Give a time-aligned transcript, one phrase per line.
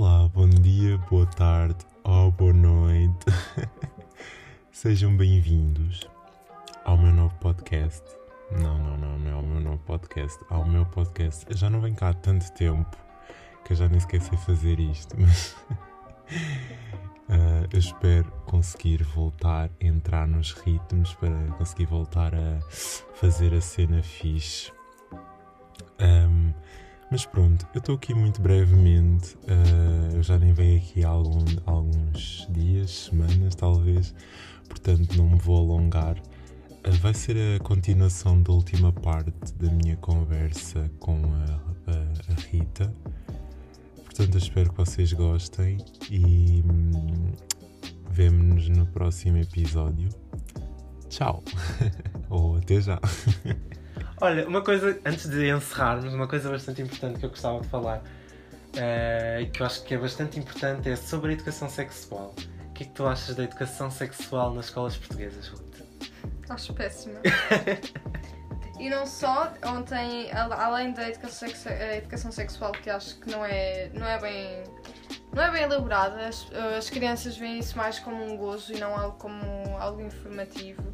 [0.00, 3.26] Olá, bom dia, boa tarde ou boa noite.
[4.72, 6.08] Sejam bem-vindos
[6.86, 8.02] ao meu novo podcast.
[8.50, 10.42] Não, não, não, não é ao meu novo podcast.
[10.48, 11.44] Ao meu podcast.
[11.50, 12.96] Eu já não venho cá há tanto tempo
[13.62, 15.54] que eu já nem esqueci de fazer isto, mas.
[17.28, 22.58] Uh, eu espero conseguir voltar a entrar nos ritmos para conseguir voltar a
[23.16, 24.72] fazer a cena fixe.
[26.00, 26.54] Um,
[27.10, 29.36] mas pronto, eu estou aqui muito brevemente.
[29.38, 34.14] Uh, eu já nem venho aqui há algum, alguns dias, semanas talvez,
[34.68, 36.16] portanto não me vou alongar.
[36.86, 42.40] Uh, vai ser a continuação da última parte da minha conversa com a, a, a
[42.48, 42.94] Rita.
[44.04, 45.78] Portanto, eu espero que vocês gostem
[46.10, 47.32] e hum,
[48.10, 50.10] vemo-nos no próximo episódio.
[51.08, 51.42] Tchau!
[52.28, 53.00] Ou até já!
[54.22, 57.98] Olha, uma coisa, antes de encerrarmos, uma coisa bastante importante que eu gostava de falar
[57.98, 62.34] uh, que eu acho que é bastante importante é sobre a educação sexual.
[62.68, 65.80] O que é que tu achas da educação sexual nas escolas portuguesas, Ruth?
[66.50, 67.18] Acho péssima.
[68.78, 73.90] e não só, ontem, além da educação, sexu educação sexual, que acho que não é,
[73.94, 74.64] não é bem.
[75.32, 78.96] Não é bem elaborada, as, as crianças veem isso mais como um gozo e não
[78.96, 79.40] algo como
[79.78, 80.89] algo informativo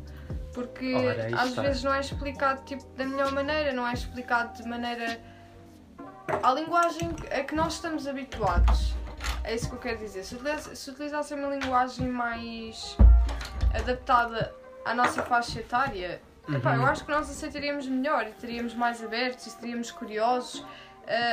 [0.56, 1.62] porque Ora, às está.
[1.62, 5.20] vezes não é explicado tipo, da melhor maneira, não é explicado de maneira.
[6.42, 8.94] a linguagem a que nós estamos habituados.
[9.44, 10.24] É isso que eu quero dizer.
[10.24, 10.36] Se,
[10.74, 12.96] se utilizasse uma linguagem mais
[13.74, 14.54] adaptada
[14.86, 16.56] à nossa faixa etária, uhum.
[16.56, 20.64] epá, eu acho que nós aceitaríamos melhor e teríamos mais abertos e estaríamos curiosos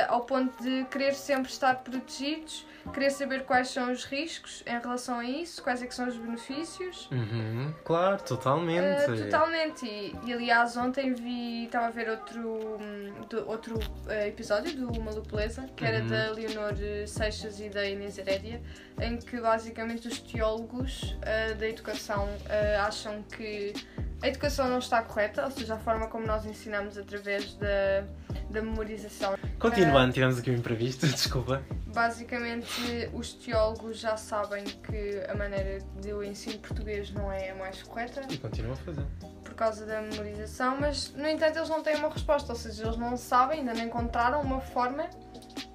[0.08, 5.18] ao ponto de querer sempre estar protegidos, querer saber quais são os riscos em relação
[5.18, 7.08] a isso, quais é que são os benefícios.
[7.10, 9.10] Uhum, claro, totalmente.
[9.10, 9.86] Uh, totalmente.
[9.86, 15.00] E, e, aliás, ontem vi, estava a ver outro, hum, do, outro uh, episódio do
[15.00, 16.08] Malupeleza, que era uhum.
[16.08, 16.74] da Leonor
[17.06, 18.60] Seixas e da Inês Herédia,
[19.00, 21.16] em que basicamente os teólogos
[21.58, 22.28] da educação
[22.78, 23.72] acham que
[24.22, 28.04] a educação não está correta, ou seja, a forma como nós ensinamos através da,
[28.50, 29.34] da memorização.
[29.58, 31.62] Continuando, uh, tivemos aqui um imprevisto, desculpa.
[31.86, 37.54] Basicamente, os teólogos já sabem que a maneira de o ensino português não é a
[37.54, 38.22] mais correta.
[38.30, 39.04] E continuam a fazer.
[39.44, 42.96] Por causa da memorização, mas no entanto eles não têm uma resposta, ou seja, eles
[42.96, 45.08] não sabem, ainda não encontraram uma forma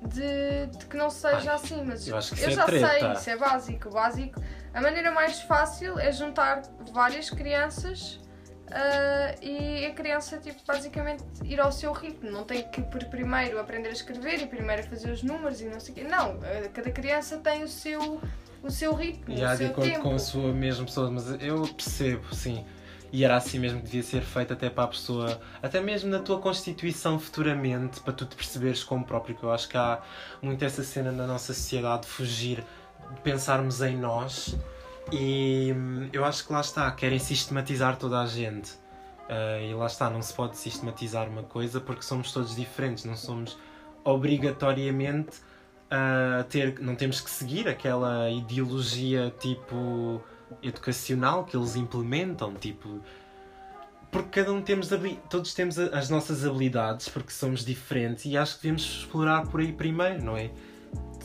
[0.07, 1.83] de, de que não seja Ai, assim.
[1.85, 2.87] Mas eu, eu é já treta.
[2.87, 3.89] sei, isso é básico.
[3.89, 4.41] básico.
[4.73, 8.19] A maneira mais fácil é juntar várias crianças
[8.69, 12.29] Uh, e a criança, tipo, basicamente ir ao seu ritmo.
[12.29, 15.79] Não tem que por primeiro aprender a escrever e primeiro fazer os números e não
[15.79, 16.03] sei o quê.
[16.03, 18.21] Não, uh, cada criança tem o seu,
[18.61, 19.33] o seu ritmo.
[19.33, 20.03] E há de acordo tempo.
[20.03, 22.63] com a sua mesma pessoa, mas eu percebo, sim.
[23.11, 26.19] E era assim mesmo que devia ser feito até para a pessoa, até mesmo na
[26.19, 29.35] tua constituição futuramente, para tu te perceberes como próprio.
[29.35, 29.99] Que eu acho que há
[30.43, 32.63] muito essa cena na nossa sociedade de fugir,
[33.15, 34.55] de pensarmos em nós
[35.11, 38.71] e hum, eu acho que lá está, querem sistematizar toda a gente.
[39.29, 43.15] Uh, e lá está, não se pode sistematizar uma coisa porque somos todos diferentes, não
[43.15, 43.57] somos
[44.03, 45.37] obrigatoriamente
[45.91, 50.23] a uh, ter, não temos que seguir aquela ideologia tipo
[50.63, 52.99] educacional que eles implementam, tipo
[54.11, 54.89] porque cada um temos
[55.29, 59.71] todos temos as nossas habilidades porque somos diferentes e acho que devemos explorar por aí
[59.71, 60.49] primeiro, não é?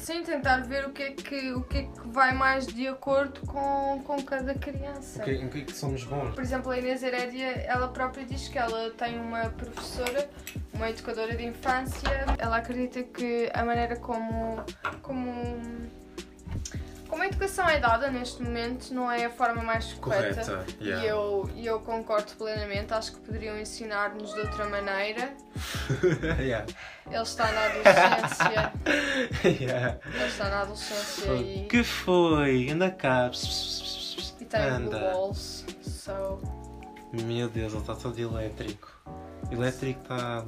[0.04, 3.41] Sim, tentar ver o que é que, o que, é que vai mais de acordo
[3.47, 5.22] com, com cada criança.
[5.22, 6.34] O que, em que é que somos bons?
[6.34, 10.28] Por exemplo, a Inês Herédia, ela própria diz que ela tem uma professora,
[10.75, 12.26] uma educadora de infância.
[12.37, 14.62] Ela acredita que a maneira como,
[15.00, 15.56] como
[17.15, 20.45] como a educação é dada neste momento, não é a forma mais correta.
[20.45, 21.05] correta yeah.
[21.05, 22.93] E eu, eu concordo plenamente.
[22.93, 25.33] Acho que poderiam ensinar-nos de outra maneira.
[26.43, 26.67] yeah.
[27.09, 28.73] Ele está na adolescência.
[29.63, 29.99] yeah.
[30.13, 31.67] Ele está na adolescência o e.
[31.69, 32.71] que foi?
[32.71, 33.31] Anda cá.
[34.41, 35.15] E tem Anda.
[35.15, 35.65] walls.
[35.85, 36.41] So.
[37.13, 38.91] Meu Deus, ele está todo elétrico.
[39.53, 40.45] Elétrico está.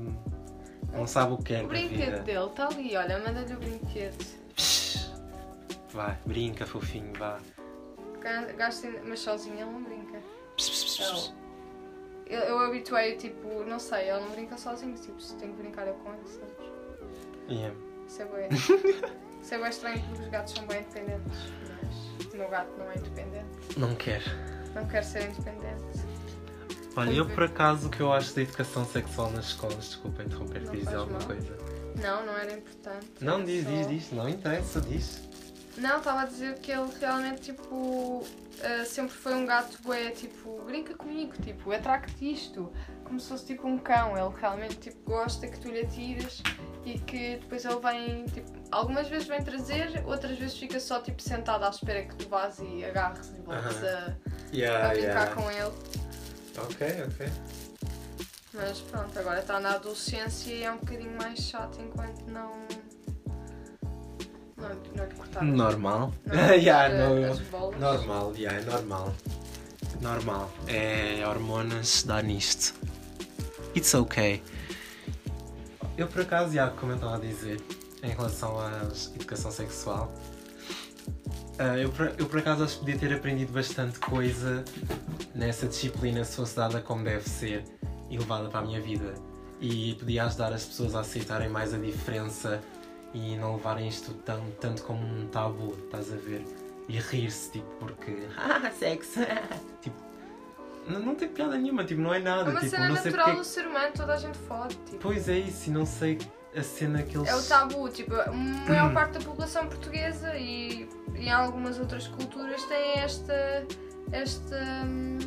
[0.92, 1.62] Não sabe o que é.
[1.62, 4.45] O brinquedo dele está ali, olha, manda-lhe o brinquedo.
[5.96, 7.40] Vá, brinca, fofinho, vá.
[8.58, 10.18] Gasta, mas sozinho ele não brinca.
[10.54, 11.32] Pss, pss, pss.
[12.26, 15.86] Eu, eu habituei, tipo, não sei, ele não brinca sozinho, tipo, se tem que brincar
[15.86, 16.66] eu com ele, sabes?
[17.48, 17.74] Yeah.
[18.06, 18.48] Isso é bem.
[19.40, 21.38] Isso é bem estranho porque os gatos são bem independentes,
[22.20, 23.78] mas o meu gato não é independente.
[23.78, 24.22] Não quer.
[24.74, 25.84] Não quer ser independente.
[26.96, 30.60] Olha, eu por acaso o que eu acho da educação sexual nas escolas, desculpa interromper,
[30.60, 31.28] dizer alguma mal.
[31.28, 31.56] coisa.
[32.02, 33.06] Não, não era importante.
[33.20, 33.70] Não, diz, só...
[33.70, 35.22] diz, diz, não interessa, diz.
[35.78, 40.62] Não, estava a dizer que ele realmente, tipo, uh, sempre foi um gato bué, tipo,
[40.64, 42.72] brinca comigo, tipo, atraque-te isto,
[43.04, 44.16] como se fosse tipo um cão.
[44.16, 46.42] Ele realmente tipo, gosta que tu lhe atires
[46.84, 51.20] e que depois ele vem, tipo, algumas vezes vem trazer, outras vezes fica só tipo
[51.20, 54.16] sentado à espera que tu vás e agarres e voltes a, a
[54.52, 55.34] Yeah, brincar yeah.
[55.34, 55.72] com ele.
[56.58, 57.32] Ok, ok.
[58.54, 62.52] Mas pronto, agora está na adolescência e é um bocadinho mais chato enquanto não.
[64.68, 65.40] Não, não lhe cortar.
[65.42, 66.12] as- Normal.
[66.32, 67.80] yeah, a- no, as bolas.
[67.80, 69.14] normal, yeah, é normal.
[70.00, 70.50] Normal.
[70.66, 72.74] É hormonas dá nisto.
[73.74, 74.42] It's okay.
[75.96, 77.60] Eu por acaso, já, como eu estava a dizer,
[78.02, 78.70] em relação à
[79.14, 80.12] educação sexual,
[81.58, 84.62] ah, eu, por, eu por acaso acho que podia ter aprendido bastante coisa
[85.34, 87.64] nessa disciplina se fosse dada como deve ser
[88.10, 89.14] e levada para a minha vida.
[89.58, 92.60] E podia ajudar as pessoas a aceitarem mais a diferença
[93.16, 96.44] e não levarem isto tão, tanto como um tabu, estás a ver?
[96.86, 98.28] E rir-se, tipo, porque.
[98.36, 99.20] Ah, sexo!
[99.80, 99.96] tipo,
[100.86, 102.50] não, não tem piada nenhuma, tipo, não é nada.
[102.50, 103.40] É uma tipo, cena não sei natural porque...
[103.40, 104.76] do ser humano, toda a gente fode.
[104.76, 104.98] Tipo.
[104.98, 106.18] Pois é isso, e não sei
[106.54, 107.28] a cena que eles.
[107.28, 112.62] É o tabu, tipo, a maior parte da população portuguesa e, em algumas outras culturas
[112.64, 113.66] tem esta.
[114.12, 114.56] esta.
[114.84, 115.18] hum,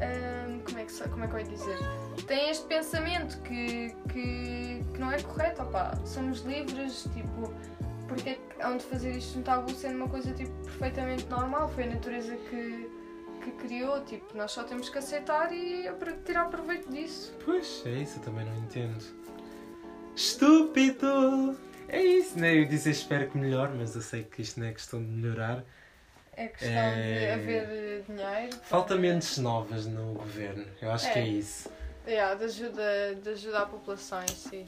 [0.00, 1.78] hum, como, é que, como é que eu ia dizer?
[2.26, 5.94] Tem este pensamento que, que, que não é correto, opá.
[6.04, 7.52] Somos livres, tipo,
[8.08, 11.68] porque é que hão de fazer isto um tabu sendo uma coisa tipo, perfeitamente normal?
[11.68, 12.90] Foi a natureza que,
[13.42, 15.88] que criou, tipo, nós só temos que aceitar e
[16.24, 17.34] tirar proveito disso.
[17.44, 19.04] Pois, é isso, eu também não entendo.
[20.14, 21.56] Estúpido!
[21.88, 22.58] É isso, né?
[22.58, 25.64] Eu dizer espero que melhor, mas eu sei que isto não é questão de melhorar.
[26.36, 27.18] É questão É.
[27.18, 28.56] de haver eh, dinheiro.
[28.64, 31.26] Falta mentes novas no governo, eu acho que é É.
[31.28, 31.68] isso.
[32.06, 34.66] Yeah, de, ajuda, de ajudar a população em si.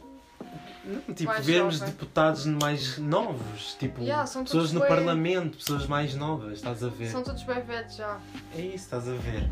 [0.85, 1.93] Não, Tipo, Mais vermos jovem.
[1.93, 7.11] deputados mais novos, tipo, Yeah, pessoas no bué- parlamento, pessoas mais novas, estás a ver?
[7.11, 8.21] São todos bem velhos já.
[8.57, 9.51] É isso, estás a ver?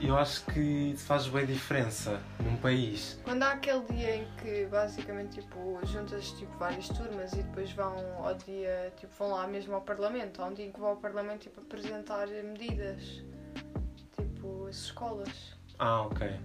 [0.00, 3.18] Eu acho que faz bem diferença num país.
[3.24, 7.94] Quando há aquele dia em que basicamente tipo, juntas tipo, várias turmas e depois vão
[8.24, 10.96] ao dia, tipo, vão lá mesmo ao Parlamento, há um dia em que vão ao
[10.96, 13.22] Parlamento tipo, apresentar medidas,
[14.16, 15.56] tipo as escolas.
[15.78, 16.38] Ah, ok.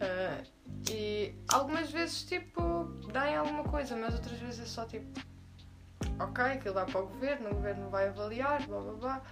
[0.00, 0.42] Ah,
[0.90, 5.18] e algumas vezes tipo dão alguma coisa, mas outras vezes é só tipo
[6.20, 9.22] ok, aquilo vai para o governo, o governo vai avaliar, blá blá blá,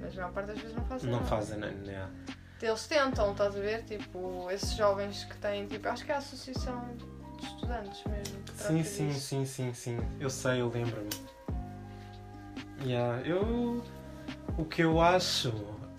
[0.00, 1.30] mas a maior parte das vezes não fazem Não nada.
[1.30, 2.10] fazem, né?
[2.66, 3.82] Eles tentam, estás a ver?
[3.84, 6.82] Tipo, esses jovens que têm, tipo, acho que é a associação
[7.38, 8.42] de estudantes mesmo.
[8.56, 9.20] Sim, sim, disso.
[9.20, 9.98] sim, sim, sim.
[10.18, 11.10] Eu sei, eu lembro-me.
[12.82, 13.84] Yeah, eu.
[14.56, 15.52] O que eu acho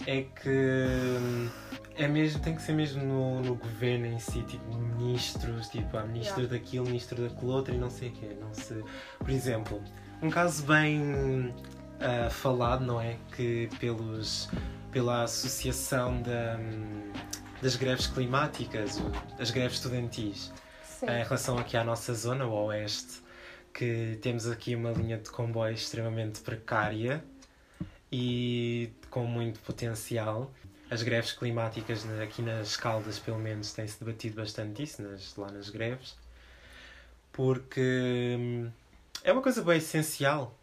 [0.07, 1.49] é que hum,
[1.95, 6.03] é mesmo, tem que ser mesmo no, no governo em si, tipo ministros, tipo, há
[6.03, 6.57] ministro Yeah.
[6.57, 8.37] daquilo, ministro daquele outro e não sei o quê.
[8.39, 8.83] Não sei.
[9.19, 9.83] Por exemplo,
[10.21, 11.53] um caso bem
[11.99, 13.17] ah, falado, não é?
[13.35, 14.49] Que pelos,
[14.95, 17.11] pela Associação da, hum,
[17.61, 19.01] das Greves Climáticas,
[19.37, 20.53] as greves estudantis,
[20.85, 21.07] Sim.
[21.07, 23.21] em relação aqui à nossa zona, o Oeste,
[23.73, 27.21] que temos aqui uma linha de comboios extremamente precária
[28.09, 30.49] e com muito potencial.
[30.89, 35.69] As greves climáticas aqui nas Caldas, pelo menos, tem-se debatido bastante isso, nas, lá nas
[35.69, 36.15] greves,
[37.33, 38.71] porque hum,
[39.25, 40.57] é uma coisa bem essencial.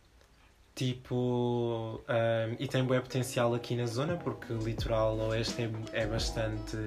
[0.75, 6.07] Tipo, hum, e tem bem potencial aqui na zona, porque o litoral oeste é, é
[6.07, 6.79] bastante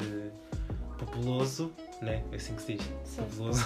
[0.98, 1.72] populoso,
[2.02, 2.24] né?
[2.32, 3.22] É assim que se diz Sim.
[3.24, 3.64] populoso.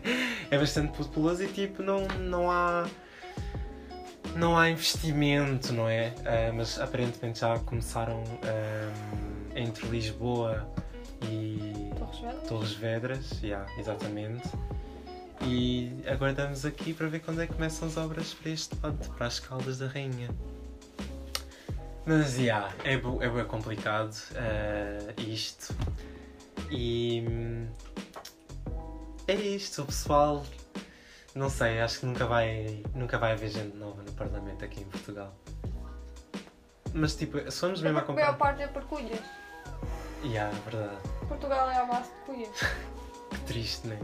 [0.50, 2.86] é bastante populoso e tipo não, não há
[4.36, 6.12] não há investimento, não é?
[6.24, 8.92] Ah, mas aparentemente já começaram ah,
[9.54, 10.68] entre Lisboa
[11.22, 12.48] e Torres Vedras?
[12.48, 14.48] Torres Vedras, yeah, exatamente.
[15.46, 19.08] E agora estamos aqui para ver quando é que começam as obras para este lado,
[19.16, 20.28] para as Caldas da Rainha.
[22.06, 25.74] Mas, yeah, é, bu- é bem complicado ah, isto.
[26.70, 27.68] E hum,
[29.26, 30.44] é isto, o pessoal.
[31.34, 34.84] Não sei, acho que nunca vai, nunca vai haver gente nova no Parlamento aqui em
[34.84, 35.34] Portugal.
[36.92, 38.32] Mas tipo, É mesmo a porque a maior comparar.
[38.34, 39.20] parte é por cunhas.
[40.24, 40.96] Yeah, verdade.
[41.26, 42.50] Portugal é a base de cunhas.
[43.32, 43.98] Que triste, né?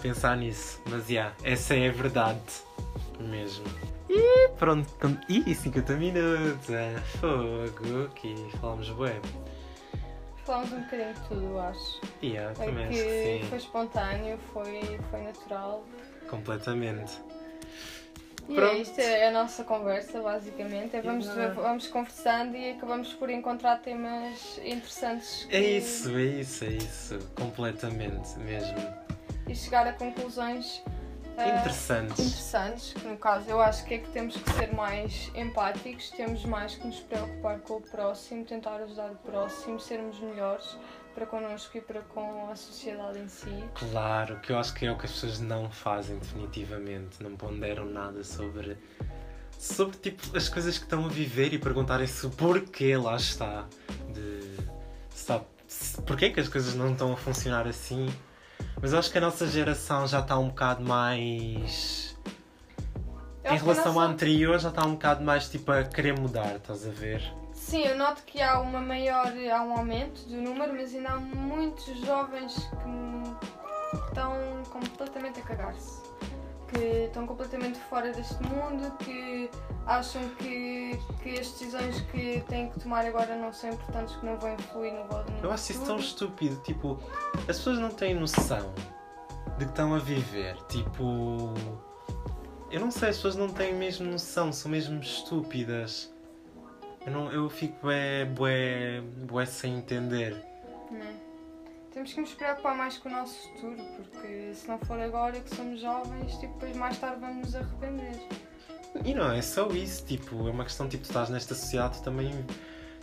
[0.00, 0.80] Pensar nisso.
[0.88, 2.40] Mas, yeah, essa é a verdade.
[3.18, 3.64] Mesmo.
[4.08, 4.88] E pronto.
[5.00, 6.70] tam- Ih, 50 minutos.
[6.70, 8.04] É, fogo.
[8.06, 9.20] Aqui falamos bem.
[10.44, 12.00] Falamos um bocadinho de tudo, eu acho.
[12.22, 13.48] Yeah, É também acho que sim.
[13.48, 15.84] foi espontâneo, foi, foi natural.
[16.30, 17.18] Completamente.
[18.48, 18.72] E Pronto.
[18.72, 20.96] é isto, é a nossa conversa, basicamente.
[20.96, 26.64] É vamos, vamos conversando e acabamos por encontrar temas interessantes que- É isso, é isso,
[26.64, 27.18] é isso.
[27.34, 28.97] Completamente mesmo.
[29.48, 30.82] E chegar a conclusões
[31.38, 32.18] ah, interessantes.
[32.18, 36.44] interessantes, que no caso eu acho que é que temos que ser mais empáticos, temos
[36.44, 40.76] mais que nos preocupar com o próximo, tentar ajudar o próximo, sermos melhores
[41.14, 43.64] para connosco e para com a sociedade em si.
[43.74, 47.86] Claro, que eu acho que é o que as pessoas não fazem definitivamente, não ponderam
[47.86, 48.76] nada sobre
[49.58, 53.66] sobre tipo as coisas que estão a viver e perguntarem-se o porquê lá está
[54.12, 54.56] de
[55.10, 55.44] sabe,
[56.06, 58.08] porquê que as coisas não estão a funcionar assim
[58.80, 62.16] mas acho que a nossa geração já está um bocado mais.
[63.44, 66.56] Eu em relação nossa- à anterior, já está um bocado mais tipo a querer mudar,
[66.56, 67.22] estás a ver?
[67.52, 71.16] Sim, eu noto que há uma maior, há um aumento do número, mas ainda há
[71.20, 74.34] muitos jovens que estão
[74.70, 76.07] completamente a cagar-se.
[76.72, 79.50] Que estão completamente fora deste mundo, que
[79.86, 84.36] acham que, que as decisões que têm que tomar agora não são importantes, que não
[84.36, 85.32] vão influir no voto.
[85.42, 86.56] Eu acho isso tão estúpido.
[86.62, 87.00] Tipo,
[87.40, 88.72] as pessoas não têm noção
[89.56, 90.56] de que estão a viver.
[90.68, 91.54] Tipo.
[92.70, 96.12] Eu não sei, as pessoas não têm mesmo noção, são mesmo estúpidas.
[97.06, 100.34] Eu, não, eu fico bué, bué, bué sem entender.
[100.90, 101.27] Né?
[101.92, 105.54] Temos que nos preocupar mais com o nosso futuro, porque se não for agora que
[105.54, 108.20] somos jovens, tipo, depois mais tarde vamos nos arrepender.
[109.04, 112.04] E não é só isso, tipo, é uma questão, tipo, tu estás nesta sociedade tu
[112.04, 112.30] também.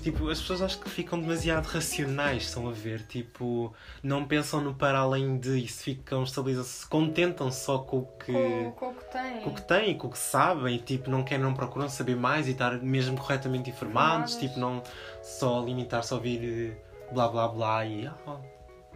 [0.02, 3.74] Tipo, as pessoas acho que ficam demasiado racionais, estão a ver, tipo,
[4.04, 8.32] não pensam no para além de isso, ficam estabilizados, se contentam só com o que.
[8.34, 9.42] Com, com o que têm.
[9.42, 12.16] com o que têm, com o que sabem, e, tipo, não querem, não procuram saber
[12.16, 14.54] mais e estar mesmo corretamente informados, Informadas.
[14.54, 14.84] tipo, não
[15.24, 18.06] só limitar-se a ouvir eh, blá blá blá e.
[18.06, 18.38] ah,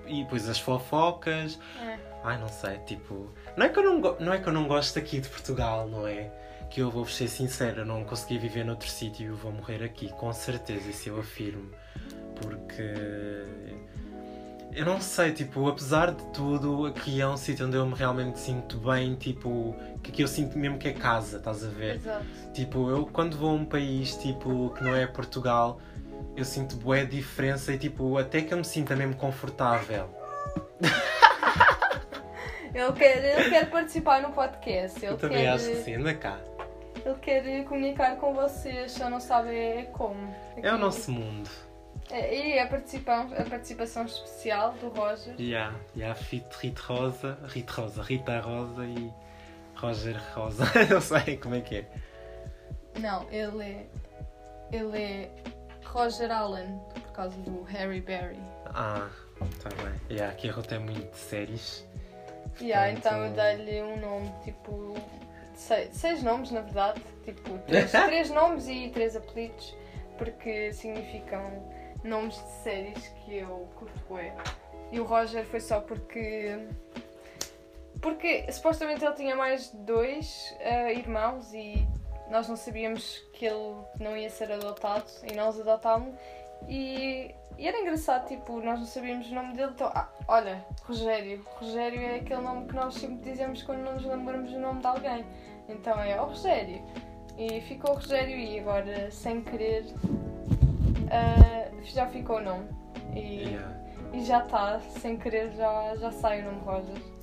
[0.08, 1.60] e depois as fofocas.
[1.82, 1.98] É.
[2.24, 3.34] Ai, não sei, tipo.
[3.56, 6.08] Não é, que eu não, não é que eu não gosto aqui de Portugal, não
[6.08, 6.32] é?
[6.70, 10.10] Que eu vou ser sincero, eu não consegui viver noutro sítio e vou morrer aqui,
[10.10, 11.72] com certeza, isso eu afirmo.
[12.36, 12.94] Porque.
[14.72, 18.38] Eu não sei, tipo, apesar de tudo, aqui é um sítio onde eu me realmente
[18.38, 21.96] sinto bem, tipo, que aqui eu sinto mesmo que é casa, estás a ver?
[21.96, 22.25] Exato.
[22.53, 25.82] Tipo, eu quando vou a um país, tipo, que não é Portugal,
[26.41, 30.10] eu sinto bué diferença e, tipo, até que eu me sinta mesmo confortável.
[32.74, 35.03] Ele quer, ele quer participar no podcast.
[35.03, 36.39] Ele eu também quer, acho que sim, anda cá.
[37.03, 40.34] Ele quer comunicar com vocês, só não sabe é como.
[40.58, 41.50] É o Aqui- nosso mundo.
[42.12, 45.34] É, E a participação, a participação especial do Roger.
[45.38, 45.53] E
[45.96, 49.13] e há Fit Rita Rosa, Rita Rosa, Rita Rosa e
[49.75, 50.65] Roger Rosa.
[50.89, 51.86] não sei como é que é.
[53.00, 53.86] Não, ele é.
[54.72, 55.29] Ele é
[55.91, 58.39] Roger Allen, por causa do Harry Berry.
[58.67, 59.10] Ah,
[59.62, 60.17] tá bem.
[60.17, 61.86] E há, aqui a Rota é muito de séries.
[62.62, 64.93] Yeah, Portanto- então eu dei-lhe um nome, tipo.
[65.55, 67.01] Seis, seis nomes, na verdade.
[67.24, 69.75] Tipo, três, três nomes e três apelidos,
[70.17, 71.41] porque significam
[72.03, 74.34] nomes de séries que eu curto bué.
[74.91, 76.58] E o Roger foi só porque.
[78.01, 81.86] Porque supostamente ele tinha mais dois eh, irmãos e
[82.29, 86.13] nós não sabíamos que ele não ia ser adotado e nós adotámos.
[86.67, 91.45] E, e era engraçado, tipo, nós não sabíamos o nome dele, então, ah, olha, Rogério.
[91.55, 94.88] Rogério é aquele nome que nós sempre dizemos quando não nos lembramos do nome de
[94.88, 95.25] alguém.
[95.67, 96.83] Então é o Rogério.
[97.38, 99.86] E ficou Rogério e agora, sem querer,
[101.12, 102.67] ah, já ficou o nome.
[103.15, 103.79] E, Yeah,
[104.13, 107.18] e já está, sem querer, já, já sai o nome Roger.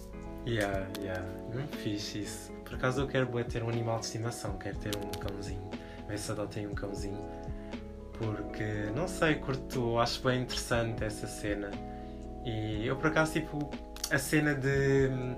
[0.47, 1.25] Yeah, yeah.
[1.53, 2.53] Não fiz isso.
[2.65, 5.71] Por acaso eu quero ter um animal de estimação, quero ter um cãozinho.
[6.09, 7.29] Ver se adotei um cãozinho.
[8.13, 11.71] Porque, não sei, curto, acho bem interessante essa cena.
[12.45, 13.71] E eu por acaso, tipo,
[14.11, 15.37] a cena de hum,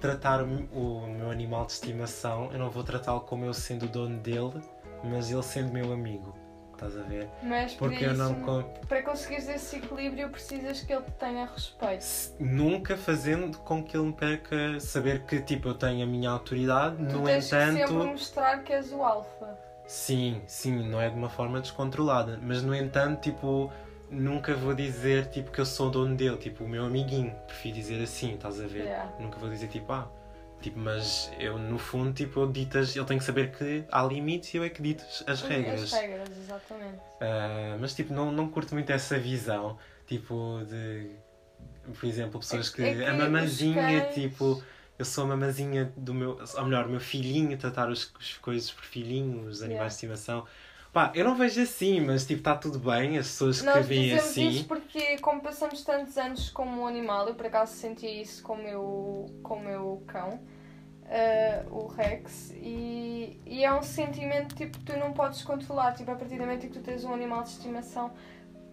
[0.00, 4.18] tratar o meu animal de estimação, eu não vou tratá-lo como eu sendo o dono
[4.18, 4.60] dele,
[5.04, 6.45] mas ele sendo meu amigo.
[6.76, 7.26] Estás a ver?
[7.42, 8.62] Mas por Porque isso, eu não.
[8.86, 12.04] para conseguires esse equilíbrio, precisas que ele te tenha respeito.
[12.38, 16.96] Nunca fazendo com que ele me perca saber que tipo eu tenho a minha autoridade,
[16.96, 17.94] Tu no tens que sempre entanto.
[18.06, 19.58] mostrar que és o alfa.
[19.86, 23.72] Sim, sim, não é de uma forma descontrolada, mas no entanto, tipo,
[24.10, 27.74] nunca vou dizer tipo que eu sou o dono dele, tipo, o meu amiguinho, prefiro
[27.76, 28.82] dizer assim, estás a ver?
[28.84, 29.12] Yeah.
[29.18, 30.08] Nunca vou dizer tipo, ah,
[30.66, 34.52] tipo, mas eu no fundo, tipo, eu ditas, ele tem que saber que há limites
[34.52, 35.82] e eu é que dito as regras.
[35.84, 36.98] As regras, exatamente.
[37.20, 41.10] Ah, mas tipo, não, não curto muito essa visão, tipo, de,
[41.98, 44.60] por exemplo, pessoas É- que, é que a mamazinha, cães- tipo,
[44.98, 48.70] eu sou a mamazinha do meu, ou melhor, o meu filhinho, tratar os, as coisas
[48.70, 49.88] por filhinho, os animais Yeah.
[49.88, 50.44] de estimação.
[50.96, 54.14] Pá, eu não vejo assim, mas tipo, está tudo bem, as pessoas que Nós veem
[54.14, 54.48] assim.
[54.48, 58.54] isso porque, como passamos tantos anos como um animal, eu por acaso sentia isso com
[58.54, 60.40] o meu, com o meu cão,
[61.04, 65.92] eh, o Rex, e, e é um sentimento tipo, que tu não podes controlar.
[65.92, 68.14] Tipo, a partir do momento em que tu tens um animal de estimação,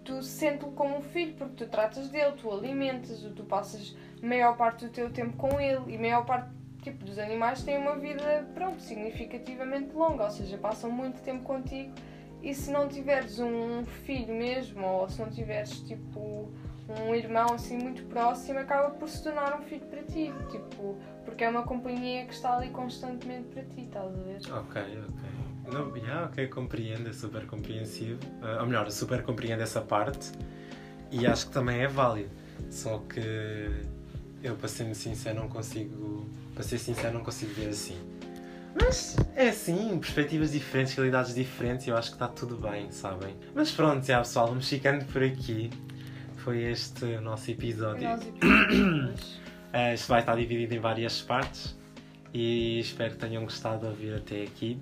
[0.06, 4.86] tu sentes-lo como um filho, porque tu tratas dele, tu alimentas, tu passas maior parte
[4.86, 6.48] do teu tempo com ele e maior parte
[6.84, 11.94] tipo, dos animais têm uma vida, pronto, significativamente longa, ou seja, passam muito tempo contigo
[12.44, 16.52] e se não tiveres um filho mesmo, ou se não tiveres, tipo,
[17.02, 21.46] um irmão assim muito próximo, acaba por se tornar um filho para ti, tipo, porque
[21.46, 24.40] é uma companhia que está ali constantemente para ti, estás a ver?
[24.52, 25.44] Ok, ok.
[25.72, 28.20] Não, yeah, ok, compreendo, é super compreensivo.
[28.42, 30.32] Uh, ou melhor, super compreendo essa parte
[31.10, 32.30] e acho que também é válido.
[32.70, 33.22] Só que
[34.44, 36.30] eu, para ser sincero, não consigo.
[36.54, 37.98] Para ser sincero, não consigo ver assim.
[38.76, 43.36] Mas é assim, perspectivas diferentes, realidades diferentes, eu acho que está tudo bem, sabem?
[43.54, 45.70] Mas pronto, já pessoal, vamos ficando por aqui.
[46.38, 48.08] Foi este o nosso episódio.
[48.08, 49.44] Episódios.
[49.74, 51.76] Uh, isto vai estar dividido em várias partes
[52.32, 54.78] e espero que tenham gostado de ouvir até aqui.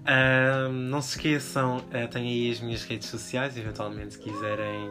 [0.00, 4.90] Uh, não se esqueçam, uh, tenho aí as minhas redes sociais, eventualmente se quiserem.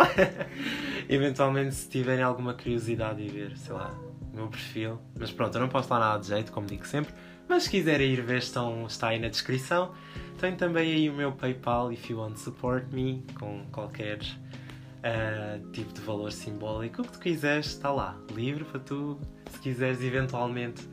[1.08, 3.96] eventualmente se tiverem alguma curiosidade de ver, sei lá,
[4.32, 4.98] o meu perfil.
[5.18, 7.12] Mas pronto, eu não posso lá nada de jeito, como digo sempre.
[7.48, 9.92] Mas se quiserem ir ver, estão, está aí na descrição.
[10.38, 15.70] Tenho também aí o meu PayPal, if you want to support me, com qualquer uh,
[15.72, 17.02] tipo de valor simbólico.
[17.02, 19.18] O que tu quiseres está lá, livre para tu,
[19.50, 20.88] se quiseres eventualmente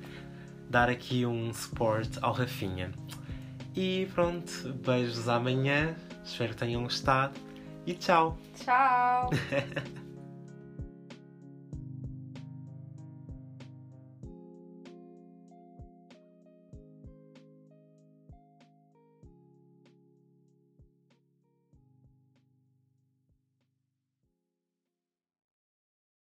[0.70, 2.92] dar aqui um suporte ao Rafinha.
[3.76, 7.40] E pronto, beijos amanhã, espero que tenham gostado
[7.86, 8.38] e tchau!
[8.56, 9.30] Tchau!